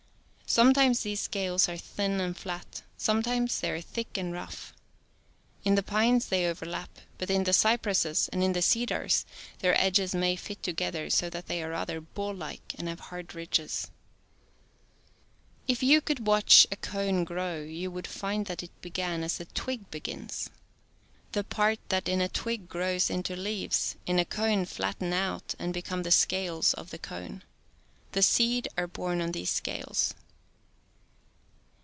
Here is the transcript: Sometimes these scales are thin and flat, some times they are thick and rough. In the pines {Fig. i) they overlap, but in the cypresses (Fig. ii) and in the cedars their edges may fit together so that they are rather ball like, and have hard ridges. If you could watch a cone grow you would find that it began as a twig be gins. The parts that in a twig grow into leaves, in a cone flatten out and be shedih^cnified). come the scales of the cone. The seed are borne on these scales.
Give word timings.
Sometimes 0.51 0.99
these 1.03 1.21
scales 1.21 1.69
are 1.69 1.77
thin 1.77 2.19
and 2.19 2.35
flat, 2.35 2.81
some 2.97 3.23
times 3.23 3.61
they 3.61 3.71
are 3.71 3.79
thick 3.79 4.17
and 4.17 4.33
rough. 4.33 4.73
In 5.63 5.75
the 5.75 5.81
pines 5.81 6.25
{Fig. 6.27 6.39
i) 6.39 6.41
they 6.41 6.45
overlap, 6.49 6.89
but 7.17 7.29
in 7.29 7.45
the 7.45 7.53
cypresses 7.53 8.25
(Fig. 8.25 8.33
ii) 8.33 8.35
and 8.35 8.43
in 8.43 8.51
the 8.51 8.61
cedars 8.61 9.25
their 9.59 9.79
edges 9.79 10.13
may 10.13 10.35
fit 10.35 10.61
together 10.61 11.09
so 11.09 11.29
that 11.29 11.47
they 11.47 11.63
are 11.63 11.69
rather 11.69 12.01
ball 12.01 12.33
like, 12.35 12.73
and 12.77 12.89
have 12.89 12.99
hard 12.99 13.33
ridges. 13.33 13.89
If 15.69 15.81
you 15.83 16.01
could 16.01 16.27
watch 16.27 16.67
a 16.69 16.75
cone 16.75 17.23
grow 17.23 17.61
you 17.61 17.89
would 17.89 18.05
find 18.05 18.45
that 18.47 18.61
it 18.61 18.81
began 18.81 19.23
as 19.23 19.39
a 19.39 19.45
twig 19.45 19.89
be 19.89 20.01
gins. 20.01 20.49
The 21.31 21.45
parts 21.45 21.79
that 21.87 22.09
in 22.09 22.19
a 22.19 22.27
twig 22.27 22.67
grow 22.67 22.97
into 23.09 23.37
leaves, 23.37 23.95
in 24.05 24.19
a 24.19 24.25
cone 24.25 24.65
flatten 24.65 25.13
out 25.13 25.55
and 25.57 25.73
be 25.73 25.81
shedih^cnified). 25.81 25.85
come 25.85 26.03
the 26.03 26.11
scales 26.11 26.73
of 26.73 26.89
the 26.89 26.99
cone. 26.99 27.43
The 28.11 28.21
seed 28.21 28.67
are 28.77 28.87
borne 28.87 29.21
on 29.21 29.31
these 29.31 29.49
scales. 29.49 30.13